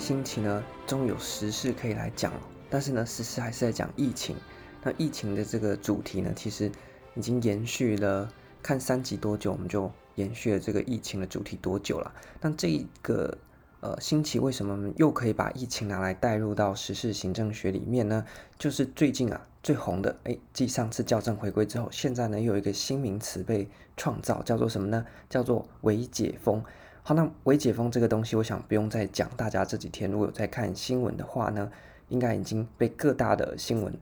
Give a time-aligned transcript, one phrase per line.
[0.00, 2.32] 星期呢，终于有时事可以来讲，
[2.70, 4.34] 但是呢，时事还是在讲疫情。
[4.82, 6.72] 那疫情的这个主题呢，其实
[7.14, 8.28] 已经延续了，
[8.62, 12.12] 看三集多久，我们就延续了这个疫情的主题多久了。
[12.40, 13.36] 那这一个
[13.80, 18.24] 呃星期，为什么又可以把疫情拿来带入到时事行政学里面呢？
[18.58, 25.04] 就是最近啊最红的，哎，继上次校正回归之后，现在呢又有一个新名词被创造，叫做什么呢？
[25.28, 26.64] 叫做微解封。
[27.02, 29.28] 好，那微解封这个东西，我想不用再讲。
[29.36, 31.70] 大家这几天如果有在看新闻的话呢，
[32.08, 33.92] 应该已经被各大的新闻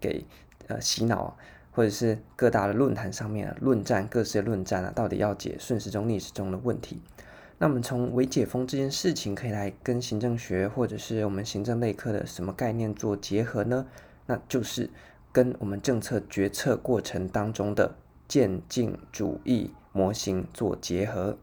[0.00, 0.24] 给
[0.66, 1.36] 呃洗脑，
[1.70, 7.00] 或者是各大的论坛上面论战，各式论战啊，到底要解顺时钟逆时钟的问题。
[7.58, 13.86] 那我们从微解封这件事情，可以来跟行政学或者是我们行政类科的什么概念做结合呢？
[14.26, 14.90] 那就是
[15.30, 17.94] 跟我们政策决策过程当中的
[18.26, 21.38] 渐进主义模型做结合。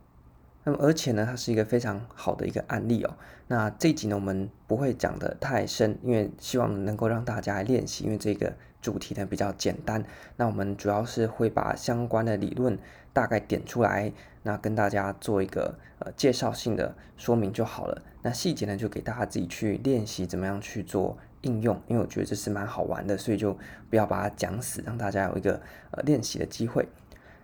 [0.63, 3.15] 那么，而且呢，它是一个非常好的一个案例哦。
[3.47, 10.03] 那这一集呢，我们不会讲得太深，因为希望能够让大家来练习，因为这个主题呢比较简单。
[10.37, 12.77] 那我们主要是会把相关的理论
[13.11, 14.11] 大概点出来，
[14.43, 18.01] 那跟大家做一个呃介绍性的说明就好了。
[18.21, 23.57] 那细节呢，就给大家自己去练习怎么样去做应用，因为我觉得这是蛮好玩的，所以就
[23.89, 26.87] 不要把它讲死，让大家有一个呃练习的机会。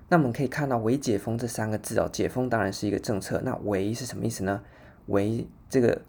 [0.10, 3.40] 那我们可以看到“微解封”这三个字哦，解封当然是一个政策。
[3.46, 4.62] 那“微”是什么意思呢
[5.06, 6.02] ？“微”这个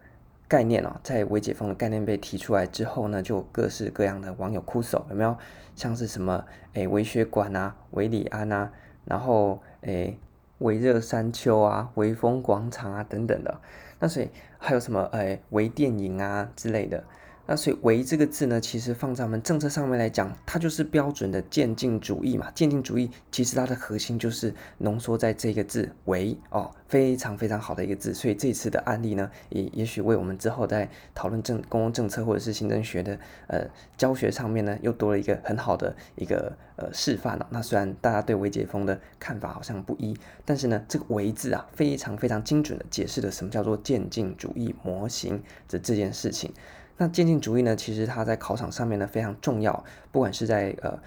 [0.48, 5.36] 概念哦，在“微解封”的概念被提出来之后呢，就各式各样的网友哭手，有没有？
[5.76, 8.72] 像是什么诶，微血管啊，微礼安啊，
[9.04, 10.18] 然后诶，
[10.58, 13.60] 微热山丘啊，微风广场啊等等的。
[13.98, 17.04] 那所以还有什么诶，微电影啊之类的。
[17.46, 22.48] 那所以“唯”这个字呢，其实放在我们政策上面来讲，它就是标准的渐进主义嘛。
[22.54, 28.14] 渐进主义其实它的核心就是浓缩在这个字“唯”哦，非常非常好的一个字。
[28.14, 33.18] 所以这次的案例呢，也也许为我们之后在讨论政公共政策或者是行政学的
[33.48, 37.48] 呃教学上面呢，又多了一个很好的一个呃示范了。
[37.50, 46.52] 那虽然大家对维解封的看法好像不一，但是呢，这个“微”字啊，非常非常精准的解释了什么叫做渐进主义模型的这件事情。
[47.00, 50.98] 那渐进主义呢，其实它在考场上面呢非常重要，不管是在呃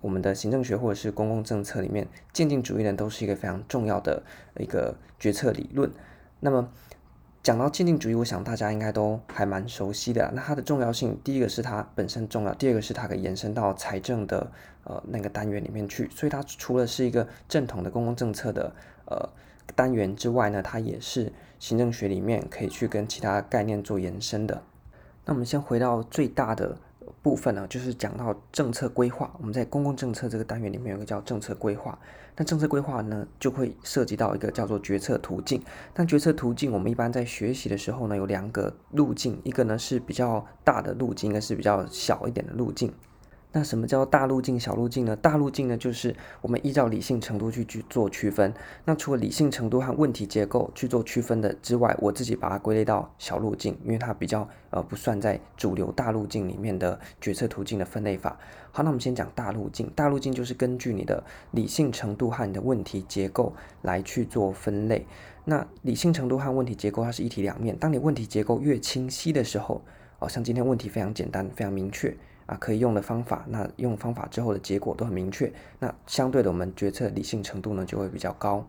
[0.00, 4.22] 我们的行政学或者是公共政策里面，渐进主义呢都是一个非常重要的
[4.58, 5.90] 一个决策理论。
[6.40, 6.70] 那么
[7.42, 10.32] 讲到渐进主义，我想大家应该都还蛮熟悉的。
[10.34, 14.50] 那它的重要性，第一个是它本身重要，第二个是它可以延伸到财政的
[14.84, 16.08] 呃那个单元里面去。
[16.14, 18.74] 所以它除了是一个正统的公共政策的
[19.04, 19.28] 呃
[19.74, 24.62] 单元之外呢，它也是行政学里面可以去跟其他概念做延伸的。
[25.26, 26.78] 那我们先回到最大的
[27.20, 29.34] 部分呢，就是讲到政策规划。
[29.38, 31.98] 我们在公共政策这个单元里面有个叫政策规划。
[32.36, 35.60] 那政策规划呢，就会涉及到一个叫做决策途径。
[35.92, 42.94] 但决策途径，我们一般在学习的时候呢，有两个路径，一个呢是比较大的路径，一个是比较小一点的路径。
[43.52, 45.16] 那什么叫大路径、小路径呢？
[45.16, 48.52] 大路径呢，就是我们依照理性程度去去做区分。
[48.84, 58.38] 那除了理性程度和问题结构去做区分的之外，我自己把它归类到小路径，因为它比较呃不算在主流大路径里面的决策途径的分类法。
[58.72, 59.90] 好，那我们先讲大路径。
[59.94, 65.06] 大路径就是根据你的理性程度和你的问题结构来去做分类。
[65.46, 67.74] 那理性程度和问题结构它是一体两面。
[67.78, 69.80] 当你问题结构越清晰的时候，
[70.18, 72.14] 哦，像今天问题非常简单、非常明确。
[72.46, 78.66] 啊，可以用的方法，那用方法之后的结果都很明确，那相对的，我们决策理性程度呢就会比较高。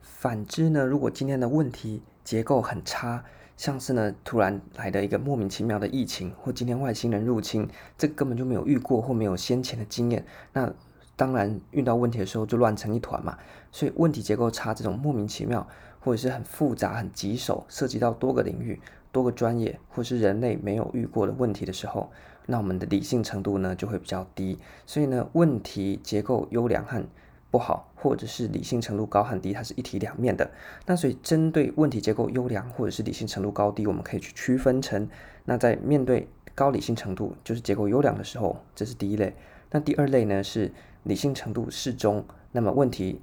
[0.00, 3.24] 反之呢，如果今天的问题结构很差，
[3.56, 10.72] 像是呢突然来的一个莫名其妙的疫情，或今天外星人入侵，这根本就没有遇过或没有先前的经验，那
[11.16, 13.36] 当然遇到问题的时候就乱成一团嘛。
[13.72, 15.66] 所以问题结构差，这种莫名其妙
[15.98, 22.12] 或者是很复杂、很棘手，涉及到多个领域、多个专业，或是人类没有遇过的问题的时候。
[22.46, 24.56] 那我们的理性程度呢就会比较低，
[24.86, 27.04] 所以呢，问题结构优良和
[27.50, 30.50] 不好，或者是理性程度高和低，它是一体两面的。
[30.86, 35.08] 那所以针对问题结构优良或者是理性程度高低，我们可以去区分成，
[35.44, 39.34] 那在面对高理性程度就是结构优良的时候，这是第一类。
[39.70, 40.72] 那第二类呢是
[41.02, 43.20] 理性程度适中，那么问题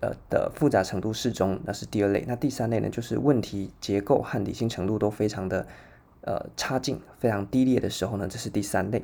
[0.00, 2.24] 呃的复杂程度适中，那是第二类。
[2.28, 5.66] 那第三类呢就是问题结构和理性程度都非常的。
[6.26, 9.02] 呃，差劲非常低劣的时候呢，这是第三类。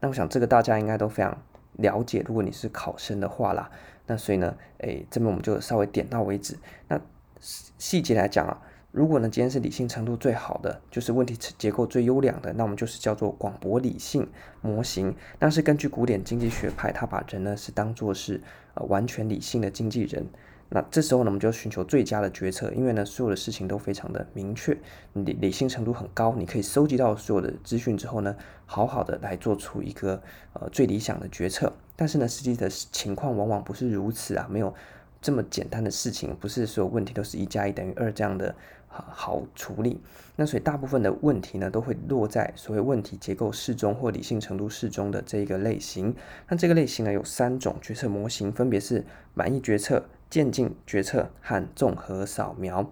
[0.00, 1.36] 那我想这个大家应该都非常
[1.72, 2.24] 了解。
[2.26, 3.70] 如果你是考生的话啦，
[4.06, 6.58] 那所以呢，诶，这边我们就稍微点到为止。
[6.88, 6.98] 那
[7.38, 8.58] 细节来讲啊，
[8.90, 14.26] 如果呢今天是理性程度最好的，就是问题结构最优良的，那我们就是叫做广博理性
[14.62, 15.14] 模型。
[15.38, 18.40] 那是根据古典经济学派，他把人呢是当做是
[18.72, 20.26] 呃完全理性的经纪人。
[20.74, 24.74] 那这时候呢，我们就寻求最佳的决策，因为呢，所有的事情都非常的明确，
[25.12, 28.34] 理理性程度很高，你可以收集到所有的资讯之后呢，
[28.64, 30.22] 好好的来做出一个
[30.54, 31.70] 呃最理想的决策。
[31.94, 34.74] 但是呢，实际的情况往往不是如此啊，没有
[35.20, 38.54] 这么简单的事情，不是所有问题都是一加一等于二这样的
[38.88, 40.00] 好好处理。
[40.36, 46.16] 那所以大部分的问题呢，都会落在所谓问题结构适中或理性程度适中的这一个类型。
[46.48, 49.04] 那这个类型呢，有三种决策模型，分别是
[49.34, 50.02] 满意决策。
[50.32, 52.90] 渐进决策和综合扫描，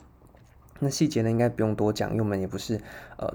[0.78, 2.78] 那细节呢，应该不用多讲，因为我们也不是
[3.16, 3.32] 呃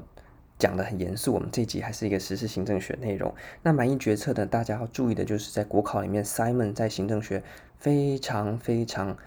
[0.60, 3.34] 讲的很严肃，我们这一集还是一个实施行政学内容。
[3.64, 7.42] 那满意决策呢，大家要注意的就是在国考里面，Simon 在行政学
[7.80, 9.18] 非常非常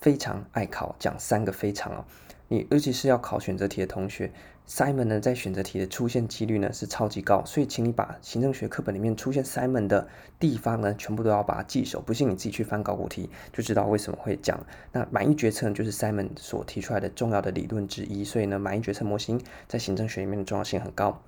[0.00, 2.04] 非常爱考，讲三个非常哦，
[2.48, 4.32] 你尤其是要考选择题的同学。
[4.74, 10.08] Simon 呢，在选择题的出现几率呢是超级高，所以请你把行政学课本里面出现 Simon 的
[10.40, 12.00] 地方呢，全部都要把它记熟。
[12.00, 14.64] 不信你自己去翻考古题，就知道为什么会讲。
[14.92, 19.38] 那满意决策呢，就是 Simon 所提出来的重要的理论之一，所以呢，满意决策模型
[19.68, 21.22] 在行政学里面的重要性很高。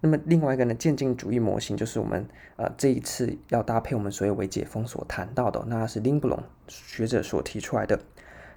[0.00, 8.00] 那么另外一个呢，渐进主义模型就是我们呃这一次要搭配我们所有微解封所谈到的，那是林布隆学者所提出来的。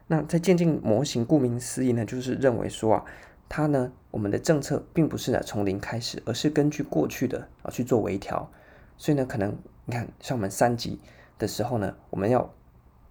[0.08, 3.06] 那在渐进模型，顾名思义呢，就是认为说啊。
[3.54, 8.52] 它呢，我们的政策并不是呢从零开始，而是根据过去的啊去做微调。
[8.98, 11.00] 所以呢，可能你看，像我们三级
[11.40, 12.54] 的时候呢，我们要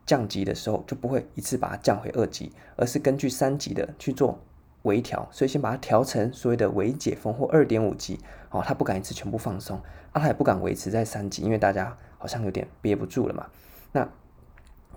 [0.06, 4.38] 降级的时候，就不会一次把它降回二级，而是根据三级的去做
[4.82, 5.26] 微调。
[5.32, 8.20] 所以先把它调成所谓的微解封或二点五级。
[8.50, 9.78] 哦，他不敢一次全部放松，
[10.12, 13.48] 啊，他也不敢维持在三级，因为大家好像有点憋不住了嘛。
[13.92, 14.08] 那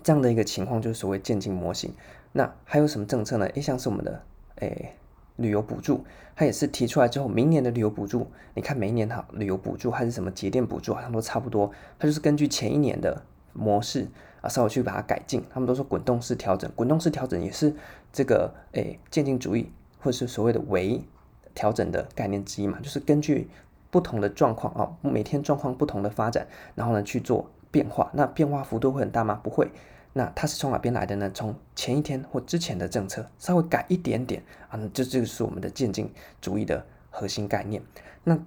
[0.02, 1.92] 这样的一个情况就是所谓渐进模型。
[2.32, 3.46] 那还有什么政策呢？
[3.46, 4.22] 诶，像是我们的
[4.56, 4.94] 诶。
[5.36, 6.04] 旅游补助，
[6.36, 11.70] 它也是提出来之后，明年的旅游补助，你看每一年哈，旅游补助还是什么节电补助，好像都差不多。
[11.98, 13.22] 它就是根据前一年的
[13.52, 14.06] 模式
[14.40, 15.42] 啊，稍微去把它改进。
[15.50, 17.74] 他们都说滚动式调整，滚动式调整也是
[18.12, 21.02] 这个诶渐进主义或者是所谓的微
[21.54, 23.48] 调整的概念之一嘛，就是根据
[23.90, 28.10] 不同的状况啊，每天状况不同的发展，然后呢去做变化。
[28.14, 29.40] 那变化幅度会很大吗？
[29.42, 29.70] 不会。
[30.16, 31.28] 那它是从哪边来的呢？
[31.34, 37.82] 从前一天或之前的政策稍微改一点点啊，这就是我们的渐进主义的核心概念。
[38.22, 38.38] 那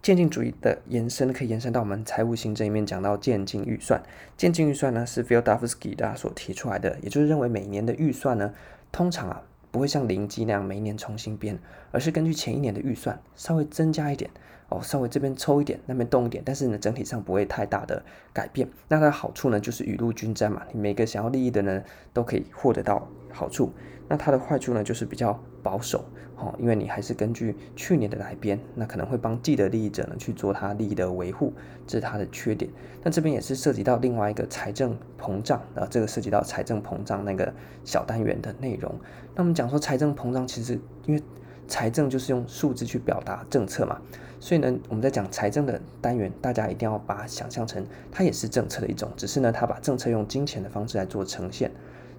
[0.00, 4.00] 渐进主义的延伸可以延伸到我们财务行政里面讲到渐进预算。
[4.36, 8.54] 渐进预算呢是 Wildavsky 大家所提出来的，也就是认为每年的预算呢，
[8.92, 9.42] 通常啊
[9.72, 11.58] 不会像零基那样每年重新编，
[11.90, 14.30] 而是根据前一年的预算稍微增加一点。
[14.68, 18.02] 哦，稍微这边抽一点，那边动一点，但是呢，整体上不会太大的
[18.32, 18.68] 改变。
[18.88, 21.82] 那它的好处呢，就是雨露均沾嘛，你每个想要利益的呢，
[22.12, 23.72] 都可以获得到好处。
[24.08, 26.04] 那它的坏处呢，就是比较保守，
[26.36, 31.52] 哦，因为你还是根据去年的来编，那可能会帮既得利益者呢去做他利益的维护，
[31.86, 32.70] 这是它的缺点。
[33.02, 37.52] 那这边也是涉及到另外一个财政膨胀，啊，这个涉及到财政膨胀那个
[37.84, 38.92] 小单元的内容。
[39.34, 41.22] 那我们讲说财政膨胀，其实因为
[41.68, 44.00] 财政就是用数字去表达政策嘛。
[44.38, 51.70] 所以呢，我们在讲财政的单元，大家一定要把想象成它也是政策的一种，只是呢，它把政策用金钱的方式来做呈现。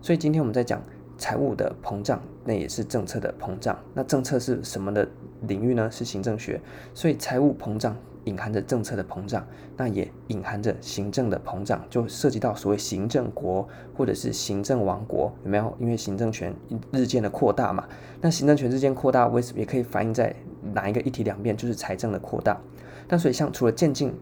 [0.01, 0.81] 所以今天我们在讲
[1.17, 3.77] 财务的膨胀，那也是政策的膨胀。
[3.93, 5.07] 那政策是什么的
[5.41, 5.89] 领域呢？
[5.91, 6.59] 是行政学。
[6.93, 7.95] 所以财务膨胀
[8.27, 9.43] 隐含着政策的膨胀，
[9.75, 15.75] 那也隐含着行政的膨胀，就涉及到所谓行政国或者是行政王国，有没有？
[15.79, 16.53] 因为行政权
[16.91, 17.87] 日渐的扩大嘛，
[18.21, 20.35] 那行政权日渐扩大，为什么也可以反映在？
[20.73, 22.59] 哪一个一体两面就是财政的扩大，
[23.07, 24.13] 那所以像除了渐进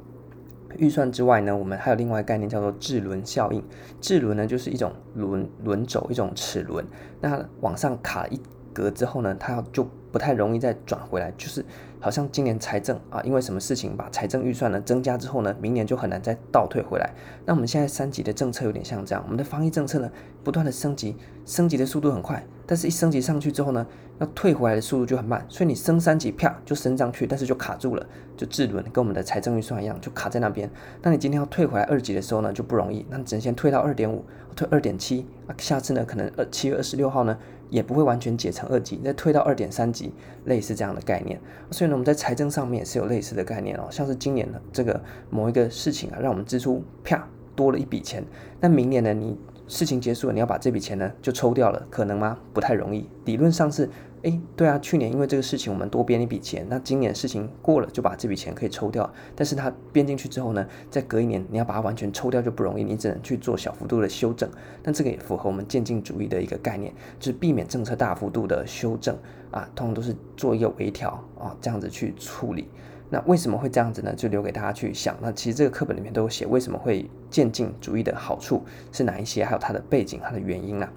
[0.77, 3.63] 预算之外呢，我们还有另外一个概念叫做滞轮效应。
[3.99, 6.85] 滞轮呢就是一种轮轮轴，一种齿轮，
[7.19, 8.39] 那往上卡一
[8.75, 11.65] 格之后呢，它就不太容易再转回来，就是
[11.99, 17.09] 好像今年财政啊，因为什么事情把财政预算呢增加之后呢，明年就很难再倒退回来。
[17.45, 20.11] 那我们现在三级的政策有点像这样，我们的防疫政策呢
[20.43, 21.15] 不断的升级，
[21.45, 22.45] 升级的速度很快。
[22.67, 23.85] 但是，一升级上去之后呢，
[24.17, 28.03] 要退回来的速度就很慢，所以你升三级，啪就升上去，但是就卡住了，
[28.35, 30.67] 就滞轮，跟我们的财政预算一样，就卡在那边。
[31.03, 37.37] 那你今天要退回来二级的时候呢，就不容易，那你只能先退到二点五，退二点七，啊，下次呢，可能二七月二十六号呢，
[37.69, 40.13] 也不会完全解成二级，再退到二点三级，
[40.45, 41.39] 类似这样的概念。
[41.71, 48.23] 所以呢，我们在财政上面也是有类似的概念哦，像是今年的这个某一个事情啊，让我们支出啪多了一笔钱，
[48.59, 49.37] 那明年呢，你。
[49.67, 52.37] 事情结束了，你要把这笔钱呢就抽掉了，可能吗？
[52.53, 53.09] 不太容易。
[53.25, 53.89] 理论上是，
[54.25, 59.07] 诶，对啊，去年因为这个事情我们多编一笔钱，那今年事情过了就把这笔钱可以抽掉。
[59.35, 64.49] 但是它编进去之后呢，再隔一年你要把它完全抽掉就不容易，你只能去做小幅度的修正。
[64.81, 69.15] 但这个也符合我们渐进主义的一个概念，就是避免政策大幅度的修正
[69.51, 72.67] 啊，通常都是做一个微调啊，这样子去处理。
[73.11, 74.11] 那为什么会这样子呢？
[74.15, 75.15] 就留给大家去想。
[75.21, 80.91] 那其实这个课本里面都有写，为什么会渐进主义的好处是哪一些，还有它的背景、它的原因啊。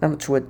[0.00, 0.42] 那么除了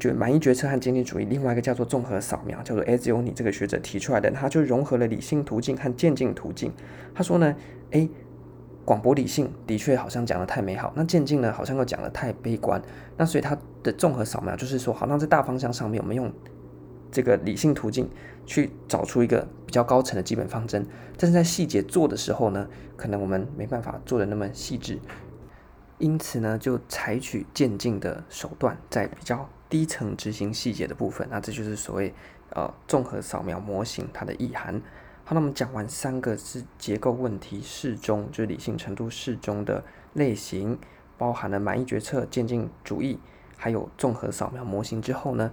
[0.00, 6.72] 就满意决策和渐进主义，另外一个叫做综合扫描，叫做 Ezioni 这个学者提出来的，他就融合了理性途径和渐进途径。
[7.14, 7.54] 他说呢，
[7.90, 8.08] 诶，
[8.86, 12.80] 广博理性的确好像讲的太美好，那渐进呢好像又讲的太悲观。
[13.18, 16.32] 那所以他的综合扫描就是说，好像在大方向上面，我们用
[17.12, 18.08] 这个理性途径
[18.46, 20.86] 去找出一个比较高层的基本方针，
[21.18, 22.66] 但是在细节做的时候呢，
[22.96, 24.98] 可能我们没办法做的那么细致，
[25.98, 31.26] 因此呢，就采取渐进的手段，在比较低层执行细节的部分。
[31.30, 32.12] 那这就是所谓
[32.50, 34.82] 呃综合扫描模型它的意涵。
[35.24, 39.84] 好，那我们讲完三个是结构问题适中，就是理性程度适中的
[40.14, 40.76] 类型，
[41.16, 43.18] 包含了满意决策、渐进主义，
[43.56, 45.52] 还有综合扫描模型之后呢，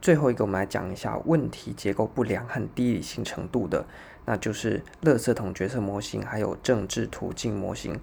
[0.00, 3.84] 最后一个，我们来讲一下问题结构不良和低理性程度的，
[4.24, 7.98] 那就是垃圾桶决策模型，还有政治途径模型。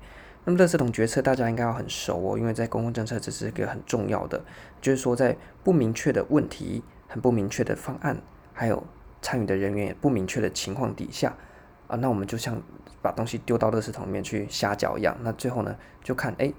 [0.45, 4.41] 那么，垃圾桶决策大家应该要很熟哦，因为在公共政策这是一个很重要的，
[4.79, 8.17] 就是说在不明确的问题、很不明确的方案，
[8.53, 8.83] 还有
[9.21, 11.35] 参与的人员也不明确的情况底下
[11.87, 12.61] 啊，那我们就像
[13.01, 16.53] 把东西丢到垃圾桶里面去瞎搅一样，那最后呢，就看哎，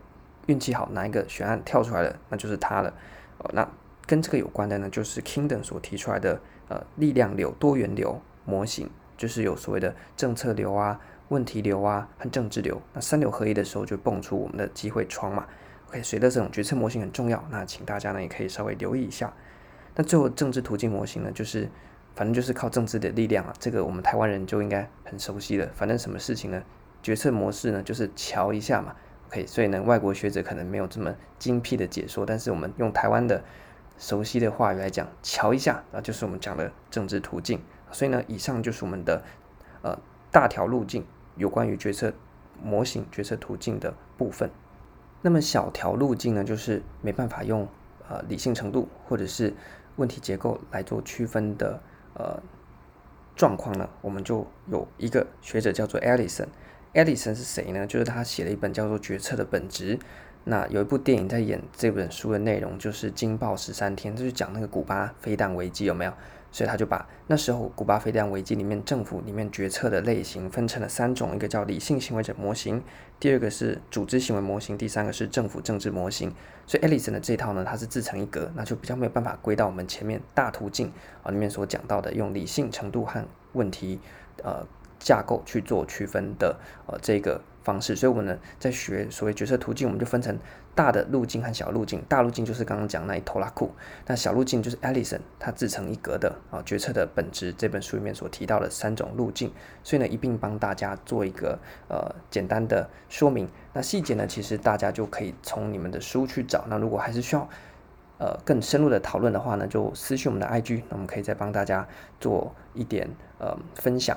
[0.46, 2.92] 运气好，哪一个选案跳出来了，那就是它了
[3.38, 3.68] 哦，那。
[4.08, 12.80] 跟这个有关的呢，就是 Kingdom 所提出来的呃力量流、多元流模型，就是有所谓的政策流啊、问题流啊和政治流。
[12.92, 15.46] 那三流合一的时候，就蹦出我们的机会窗嘛。
[15.88, 19.32] OK，随着这种决策模型很重要，那请大家呢也可以稍微留意一下。
[19.94, 21.68] 那最后政治途径模型呢，就是
[22.14, 25.68] 反正就是靠政治的力量啊，这个我们台湾人就应该很熟悉了。
[25.74, 26.62] 反正什么事情呢，
[27.02, 28.94] 决策模式呢就是瞧一下嘛。
[29.28, 33.42] OK，所以呢外国学者可能没有这么精辟的解说，但是我们用台湾的。
[33.98, 37.58] 熟悉的话语来讲，瞧一下啊，就是我们讲的政治途径。
[37.90, 39.22] 所以呢，以上就是我们的
[39.80, 39.98] 呃
[40.30, 41.02] 大条路径
[41.36, 42.12] 有关于决策
[42.62, 44.50] 模型、决策途径的部分。
[45.22, 47.66] 那么小条路径呢，就是没办法用
[48.08, 49.52] 呃理性程度或者是
[49.96, 51.80] 问题结构来做区分的
[52.14, 52.40] 呃
[53.34, 56.46] 状况呢，我们就有一个学者叫做 Ellison。
[56.94, 57.86] Ellison 是谁呢？
[57.86, 59.96] 就是他写了一本叫做《决策的本质》。
[60.44, 66.12] 那有一部电影在演这本书的内容，就是《惊爆十三天》，就是讲那个古巴飞弹危机有没有？
[66.56, 72.82] 所以他就把那时候古巴飞弹危机里面政府里面决策的类型分成了三种，一个叫理性行为者模型，
[73.20, 76.32] 第二个是组织行为模型，第三个是政府政治模型。
[76.66, 80.90] 所以艾利森的这套呢，它是自成一格，那就比较没有办法归到我们前面大途径
[81.22, 83.22] 啊里面所讲到的用理性程度和
[83.52, 84.00] 问题
[84.42, 84.66] 呃
[84.98, 87.38] 架构去做区分的呃这个。
[87.66, 90.38] 方式，所以我们呢在学所谓决策途径，我们就分成
[90.76, 92.00] 大的路径和小路径。
[92.08, 93.72] 大路径就是刚刚讲那一拖拉库，
[94.06, 99.50] 那小路径就是 Ellison 他自成一格的啊决策的本质这本书里面所提到的三种路径。
[99.82, 103.48] 所以呢一并帮大家做一个呃简单的说明。
[103.72, 106.64] 那细节呢其实大家就可以从你们的书去找。
[106.68, 107.48] 那如果还是需要
[108.18, 111.88] 呃更深入的讨论的话呢，就私讯我们的 IG，那我们可以再帮大家
[112.20, 114.16] 做一点呃分享。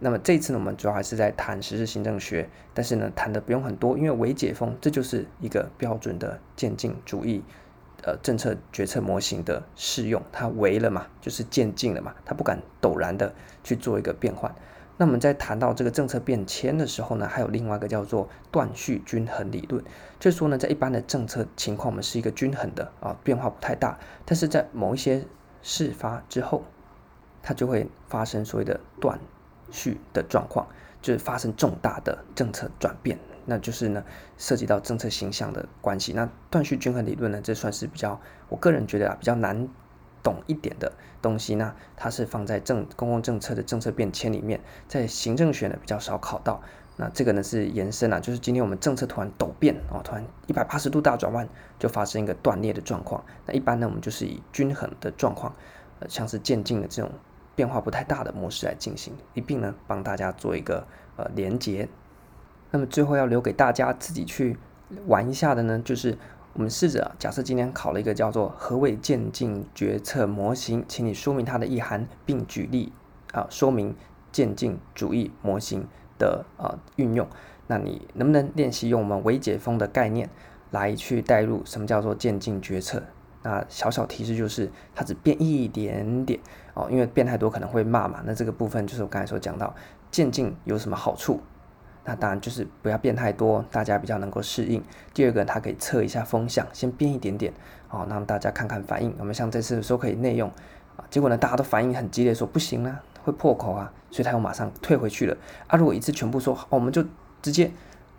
[0.00, 7.42] 那么这次呢，我们主要还是在谈实施行政学，但是呢，谈的不用很多，因为微解封这就是一个标准的渐进主义，
[8.02, 14.54] 呃，政策决策模型的适用，它微了嘛，就是渐进了嘛，它不敢陡然的去做一个变换。
[14.96, 19.82] 那我们在谈到这个政策变迁的时候呢，还有另外一个叫做断续均衡理论，
[20.20, 25.24] 就是说呢，在一般的政策情况，我们是一个均衡的啊，变化不太大，但是在某一些
[25.62, 26.62] 事发之后，
[27.42, 29.18] 它就会发生所谓的断。
[29.70, 30.66] 续的状况
[31.02, 34.02] 就是发生重大的政策转变，那就是呢
[34.38, 36.12] 涉及到政策形象的关系。
[36.14, 39.68] 那断续均衡理论呢，这算是比较我个人觉得啊比较难
[40.22, 41.54] 懂一点的东西。
[41.54, 46.62] 那它是放在政公共政策的政策变迁里面，在行政学呢比较少考到。
[46.96, 53.24] 那这个呢是延伸啊，就是今天我们政策突然陡变哦，突然一百八十度大转弯，就发生一个断裂的状况。
[53.46, 55.54] 那一般呢我们就是以均衡的状况，
[56.00, 57.12] 呃像是渐进的这种。
[57.54, 61.88] 变化不太大的模式来进行，一并呢帮大家做一个呃连接。
[62.70, 64.56] 那么最后要留给大家自己去
[65.06, 66.18] 玩一下的呢，就是
[66.54, 72.92] 我们试着假设今天考了一个叫做何谓渐进决策模型，请你说明它的意涵，并举例
[73.32, 73.94] 啊、说明
[74.32, 75.86] 渐进主义模型
[76.18, 77.28] 的呃运用。
[77.66, 80.28] 那你能不能练习用我们微解封的概念
[80.70, 83.02] 来去带入什么叫做渐进决策？
[83.44, 86.40] 那小小提示就是，它只变一点点
[86.72, 88.22] 哦，因为变太多可能会骂嘛。
[88.24, 89.74] 那这个部分就是我刚才所讲到，
[90.10, 91.38] 渐进有什么好处？
[92.06, 94.82] 那当然就是不要变太多，大家比较能够适应。
[95.12, 97.52] 第二个，它可以测一下风向，先变一点点
[97.90, 99.14] 哦，让大家看看反应。
[99.18, 100.48] 我们像这次说可以内用
[100.96, 105.36] 啊，结果呢，大家都反应很激烈，说不行啊，会破口啊，所以他又马上退回去了。
[105.66, 107.04] 啊，如果一次全部说，哦，我们就
[107.42, 107.70] 直接。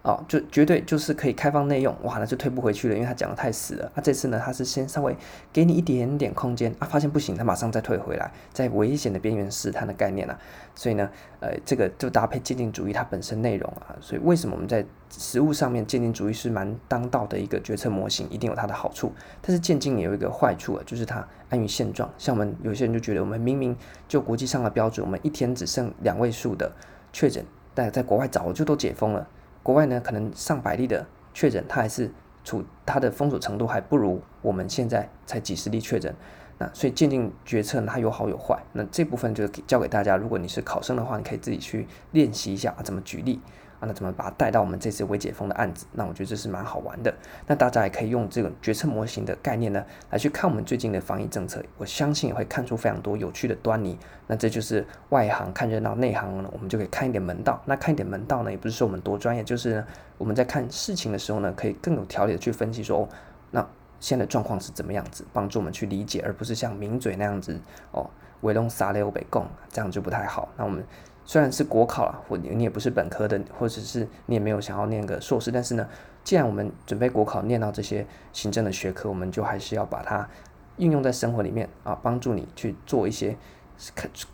[0.05, 3.91] 哦，就绝对就是可以开放内用，哇，那就退不回去了，因为他讲的太死了。
[3.95, 5.17] 那、这次呢，他是先稍微
[5.51, 10.39] 给你一点点空间啊，发现不行，他马上再退回来，在危险的边缘试探的概念啊。
[10.75, 11.09] 所以呢，
[11.39, 19.11] 呃，这个就搭配渐进主义它本身内容啊，所以为什么我们在实务上面渐进主义是蛮当道的一个决策模型，一定有它的好处。
[19.41, 22.07] 但是渐进也有一个坏处啊，就是它安于现状。
[22.19, 23.75] 像我们有些人就觉得，我们明明
[24.07, 26.71] 就国际上的标准，我们一天只剩两位数的
[27.11, 27.43] 确诊，
[27.73, 29.27] 但在国外早就都解封了。
[29.65, 31.03] 国外呢，可能上百例的
[31.33, 32.11] 确诊，它还是
[32.43, 36.13] 处它的封锁程度还不如我们现在才几十例确诊。
[36.59, 38.61] 那所以鉴定决策呢，它有好有坏。
[38.73, 43.41] 那这部分就交给大家，如果你是考生的话，你可以自己去练习一下，怎么举例。
[43.79, 45.85] 啊那怎么把它带到我们这次微解封的案子？
[45.91, 47.13] 那我觉得这是蛮好玩的。
[47.47, 51.63] 那大家也可以用这个决策模型的概念呢，来去看我们最近的防疫政策。
[51.77, 53.97] 我相信也会看出非常多有趣的端倪。
[54.27, 57.61] 那这就是外行看热闹，内行呢，我们就可以看一点门道。
[57.65, 63.09] 那看一点门道呢，也不是说我们多专业，就是呢，我们在看事情的时候呢，可以更有条理的去分析说，哦，
[63.51, 63.67] 那
[63.99, 67.59] 现在的状况是怎么样子，帮助我们去理解，而不是像名嘴那样子
[67.91, 68.09] 哦，
[68.41, 70.49] 围龙撒雷欧北贡，这样就不太好。
[70.57, 70.83] 那我们。
[71.25, 75.87] 虽然是国考了，或你你也不是本科的，或者是你也没有想要念个硕士，但是呢，
[76.23, 80.29] 既然我们准备国考，念到这些行政的学科，我们就还是要把它
[80.77, 83.35] 应用在生活里面啊，帮助你去做一些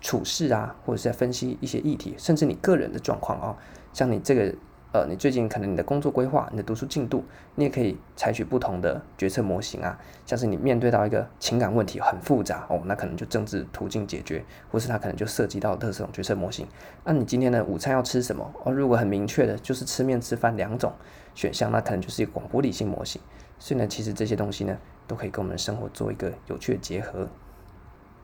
[0.01, 3.57] 处事啊，或者是在分析一些议题，甚至你个人的状况啊，
[3.93, 4.53] 像你这个。
[4.93, 7.23] 呃，你最近可能你的工作规划、你的读书进度，
[7.55, 9.97] 你也可以采取不同的决策模型啊。
[10.25, 16.67] 像是你面对到一个情感问题很复杂哦，那可能就政治途径解决，或是它可能就涉及到特色决策模型。
[17.05, 18.53] 那你今天的午餐要吃什么？
[18.65, 20.91] 哦，如果很明确的就是吃面吃饭两种
[21.35, 23.21] 选项，那可能就是一个广播理性模型。
[23.59, 27.29] 所以呢，其实这些东西呢，都可以跟我们的生活做一个有趣的结合。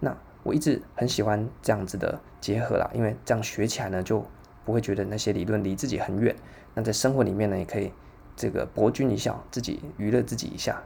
[0.01, 4.25] 那我一直很喜欢这样子的结合啦，因为这样学起来呢就。
[4.67, 6.35] 不会觉得那些理论离自己很远，
[6.73, 7.93] 那在生活里面呢，也可以
[8.35, 10.83] 这个博君一笑，自己娱乐自己一下。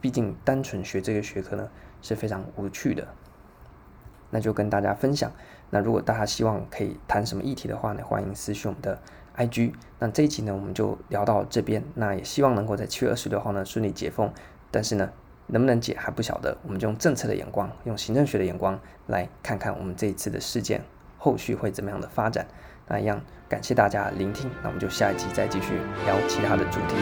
[0.00, 1.68] 毕竟单纯学这个学科呢
[2.00, 3.06] 是非常无趣的。
[4.30, 5.30] 那就跟大家分享。
[5.68, 8.98] 那如果大家希望可以谈什么议题的话呢，欢迎私讯我们的
[9.36, 9.74] IG。
[9.98, 11.84] 那这一集呢，我们就聊到这边。
[11.94, 14.32] 那也希望能够在七月二十六号呢顺利解封。
[14.70, 15.10] 但是呢，
[15.48, 16.56] 能不能解还不晓得。
[16.62, 20.82] 我们就用政策的眼光，用行政学的眼光来看看我们这一次的事件
[21.18, 22.46] 后续会怎么样的发展。
[22.88, 25.74] 那一样，感谢大家聆听，那我们就下一集再继续
[26.06, 26.96] 聊其他的主题。